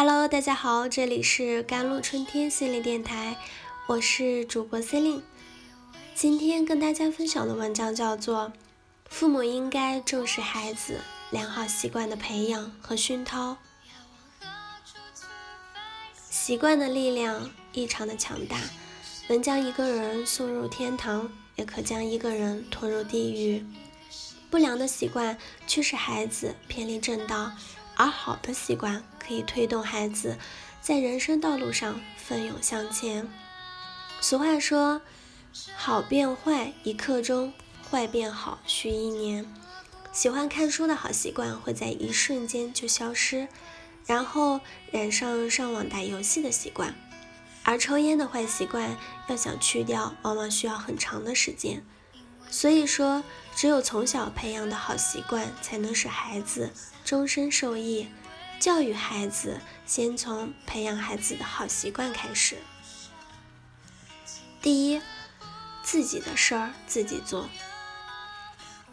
[0.00, 3.36] Hello，大家好，这里是甘露春天心理电台，
[3.88, 5.22] 我是主播 c e l i n e
[6.14, 8.44] 今天跟大家分享的文章叫做
[9.10, 11.00] 《父母应该重视孩子
[11.32, 13.54] 良好习惯的培养和熏陶》。
[16.30, 18.56] 习惯的力量异常的强大，
[19.26, 23.66] 能将一个人送入天堂，也可将一个人拖入地狱。
[24.48, 25.36] 不良的习惯
[25.66, 27.50] 驱使孩子偏离正道。
[28.00, 30.38] 而好的习惯可以推动孩子
[30.80, 33.28] 在人生道路上奋勇向前。
[34.22, 35.02] 俗话说
[35.76, 37.52] ：“好变坏一刻钟，
[37.90, 39.46] 坏变好需一年。”
[40.10, 43.46] 喜欢看书的好习惯会在一瞬间就消失，
[44.06, 44.60] 然后
[44.90, 46.94] 染上上网打游戏的习惯。
[47.64, 48.96] 而抽烟的坏习惯
[49.28, 51.84] 要想去掉，往往需要很长的时间。
[52.50, 53.22] 所以说，
[53.54, 56.70] 只有从小培养的好习惯，才能使孩子
[57.04, 58.08] 终身受益。
[58.60, 62.56] 教育孩子，先从培养孩子的好习惯开始。
[64.60, 65.00] 第一，
[65.84, 67.48] 自己的事儿自己做。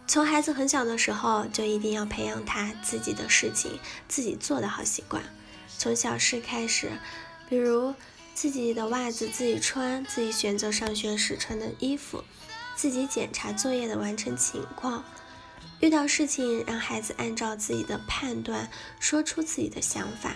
[0.06, 5.24] 从孩子很小的时候，就一定要培养他自己的事情自己做的好习惯。
[5.80, 6.92] 从小事开始，
[7.50, 7.96] 比如
[8.36, 12.24] 自己的袜子自己穿，自己选择上学时穿的衣服。
[12.76, 15.04] 自己检查作业的完成情况，
[15.86, 18.68] 遇到事情让孩子按照自己的判断
[19.00, 20.32] 说出自己的想法，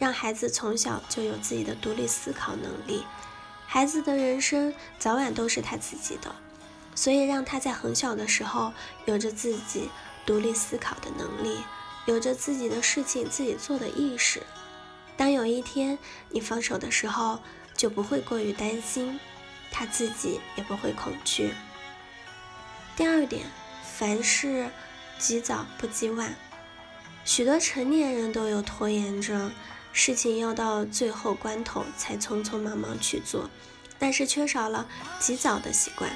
[0.00, 3.04] 让孩子从小就有自己的独立思考能力。
[3.68, 6.34] 孩子的人生早晚都是他自己的，
[6.96, 8.72] 所以让他在很小的时候
[9.06, 9.88] 有着自己
[10.26, 11.58] 独立思考的能力，
[12.06, 14.42] 有着自己的事情自己做的意识。
[15.16, 15.96] 当有一天
[16.30, 17.38] 你放手的时候，
[17.76, 19.20] 就不会过于担心，
[19.70, 21.54] 他自己也不会恐惧。
[22.96, 23.46] 第二点，
[24.00, 24.70] 凡事
[25.18, 26.34] 及早不及晚。
[27.22, 29.52] 许多成年人都有拖延症，
[29.92, 33.50] 事情要到最后关头才匆匆忙忙去做，
[33.98, 36.10] 但是缺少了及早的习惯。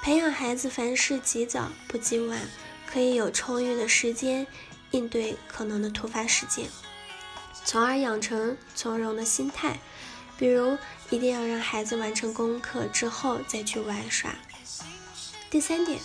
[0.00, 2.48] 培养孩子凡事及早不及晚，
[2.86, 4.46] 可以有充裕的时间
[4.92, 6.70] 应对可能的突发事件，
[7.62, 9.78] 从而养成从容的心态。
[10.38, 10.78] 比如，
[11.10, 14.34] 一定要让孩子完成功课之后再去玩耍。
[15.50, 16.00] 第三点，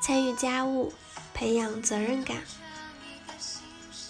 [0.00, 0.92] 参与家务，
[1.34, 2.38] 培养责任感。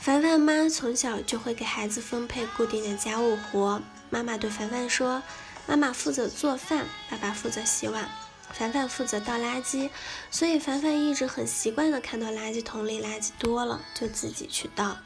[0.01, 3.83] 凡凡妈从小就会给孩子分配固定的家务活。
[4.11, 5.23] 妈妈对凡凡说
[5.67, 8.09] ：“妈妈负责做饭，爸爸负责洗碗，
[8.53, 9.91] 凡凡负责倒垃圾。”
[10.31, 14.97] 所以凡凡一直很习惯的看到垃圾桶里垃圾多了就自己去倒，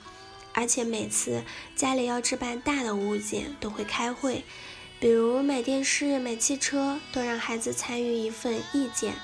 [0.53, 1.43] 而且每次
[1.75, 4.45] 家里要置办大的物件都会开会，
[5.01, 9.15] 比如买电视、买汽车，都让孩子参与一份意见。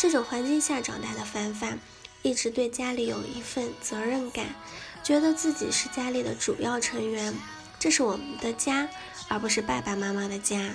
[0.00, 1.78] 这种环境下长大的凡凡，
[2.22, 4.46] 一直对家里有一份责任感，
[5.02, 7.34] 觉得自己是家里的主要成员，
[7.78, 8.88] 这是我们的家，
[9.28, 10.70] 而不是爸爸妈妈的家。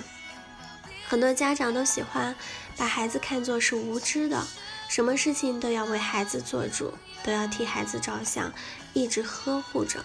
[1.08, 2.36] 很多家长都喜欢
[2.76, 4.46] 把孩子看作是无知的，
[4.88, 6.94] 什么事情都要为孩子做主，
[7.24, 8.52] 都要替孩子着想，
[8.92, 10.04] 一直呵护着。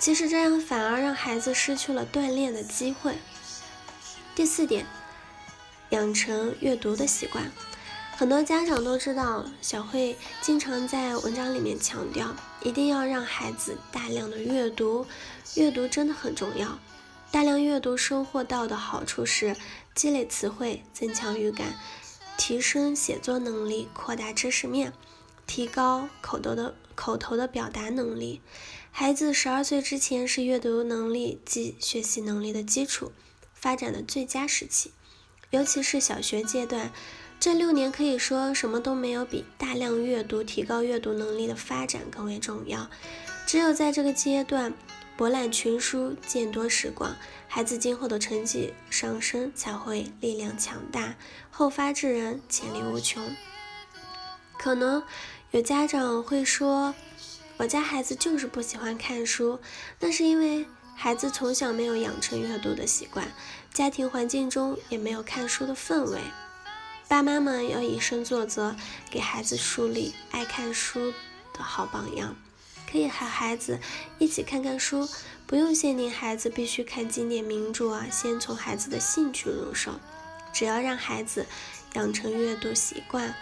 [0.00, 3.16] 其实这样反而让孩子失去了锻炼的机会。
[4.34, 4.86] 第四点，
[5.90, 7.52] 养成阅读的习惯。
[8.20, 15.06] 很多家长都知道，小慧经常在文章里面强调，一定要让孩子大量的阅读，
[15.54, 16.78] 阅读真的很重要。
[17.30, 19.56] 大量阅读收获到的好处是
[19.94, 21.78] 积累词汇、增强语感、
[22.36, 24.92] 提升写作能力、扩大知识面、
[25.46, 28.42] 提高口头的口头的表达能力。
[28.90, 33.12] 孩子十二岁之前是阅读能力及学习能力的基础
[33.54, 34.92] 发展的最佳时期，
[35.48, 36.92] 尤其是小学阶段。
[37.40, 42.90] 这六年可以说什么都没有比大量阅读提高阅读能力的发展更为重要。
[43.46, 44.74] 只有在这个阶段
[45.16, 47.16] 博览群书、见多识广，
[47.48, 51.16] 孩子今后的成绩上升才会力量强大，
[51.50, 53.34] 后发制人，潜力无穷。
[54.58, 55.02] 可能
[55.52, 56.94] 有家长会说，
[57.56, 59.58] 我家孩子就是不喜欢看书，
[59.98, 63.32] 那是因为孩子从小没有养成阅读的习惯，
[63.72, 66.18] 家庭环境中也没有看书的氛围。
[67.10, 68.76] 爸妈们要以身作则，
[69.10, 71.12] 给孩子树立爱看书
[71.52, 72.36] 的好榜样。
[72.88, 73.80] 可以和孩子
[74.20, 75.08] 一起看看书，
[75.44, 79.98] 不用限定孩子必须看经典名著啊，先从孩子的兴趣入手。
[80.52, 81.46] 只要让孩子
[81.94, 83.34] 养成阅读习惯，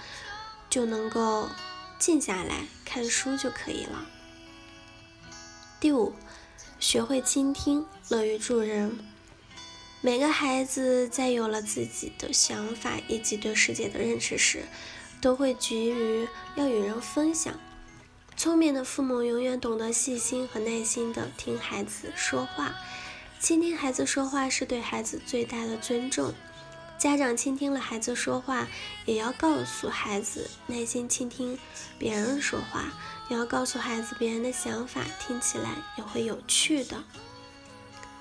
[0.70, 1.50] 就能够
[1.98, 4.06] 静下来看书就可以了。
[5.78, 6.14] 第五，
[6.80, 8.98] 学会倾听，乐于助人。
[10.00, 14.62] 每个孩子在有了自己的想法以及对世界的认识时，
[15.20, 17.58] 都会急于要与人分享。
[18.36, 22.72] 聪明的父母永远懂得细心和耐心的听孩子说话，
[23.40, 26.32] 倾听孩子说话是对孩子最大的尊重。
[26.96, 28.68] 家长倾听了孩子说话，
[29.04, 31.58] 也要告诉孩子耐心倾听
[31.98, 32.92] 别人说话，
[33.28, 37.02] 也要告诉孩子别人的想法听起来也会有趣的。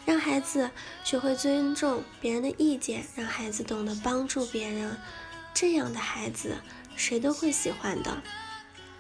[0.08, 0.72] 让孩子
[1.04, 4.98] 学会尊重别人的意见，让孩子懂得帮助别人，
[5.54, 6.56] 这样的孩子
[6.96, 8.24] 谁都会喜欢的。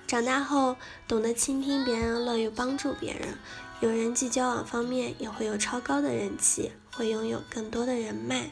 [0.06, 0.75] 长大后，
[1.07, 3.38] 懂得倾听别人，乐于帮助别人，
[3.80, 8.51] 有人际交往方面也会有超高的人气，会拥有更多的人脉。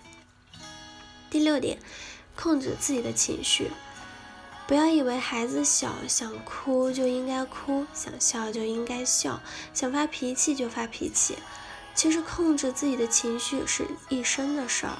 [1.29, 1.79] 第六点，
[2.37, 3.69] 控制自己的情绪，
[4.65, 9.41] 不要以为孩子小，想哭就应该哭，想笑就应该笑，
[9.73, 11.35] 想发脾气就发脾气。
[11.95, 14.97] 其实控制自己的情绪是一生的事儿，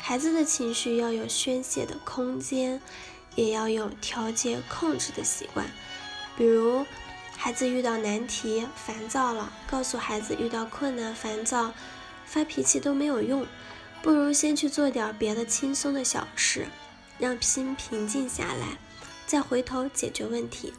[0.00, 2.80] 孩子的情绪要有宣泄的空间。
[3.36, 5.66] 也要有调节控制的习惯，
[6.36, 6.86] 比如
[7.36, 11.72] 孩子遇到难题烦躁了，告诉孩子遇到困难烦躁
[12.24, 13.44] 发脾气都没有用，
[14.02, 16.68] 不如先去做点别的轻松的小事，
[17.18, 18.78] 让心平静下来，
[19.26, 20.72] 再回头解决问题。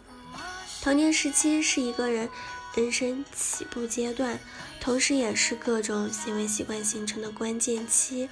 [0.82, 2.30] 童年时期是一个人
[2.76, 4.40] 人生起步阶段，
[4.80, 8.30] 同时也是各种行为习惯形成的关键期，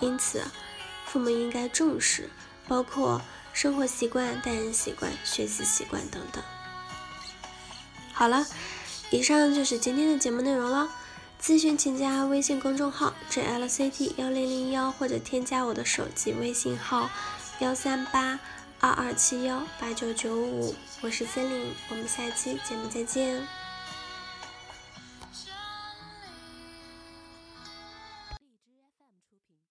[0.00, 0.42] 因此
[1.06, 2.28] 父母应该重视，
[2.66, 3.22] 包括。
[3.54, 6.42] 生活习惯、待人习惯、学习习惯等等。
[8.14, 8.46] 好了，
[9.10, 10.88] 以上就是今天的节目内容了。
[11.38, 17.10] 咨询请加微信公众号 jlct 幺零零幺，或者添加我的手机微信号
[17.58, 18.40] 幺三八
[18.80, 20.74] 二二七幺八九九五。
[21.02, 23.46] 我是森林，我们下期节目再见。